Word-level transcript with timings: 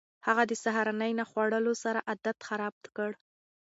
هغه 0.27 0.43
د 0.49 0.53
سهارنۍ 0.63 1.11
نه 1.19 1.25
خوړلو 1.29 1.73
سره 1.83 1.99
عادت 2.09 2.37
خراب 2.47 2.75
کړ. 2.97 3.11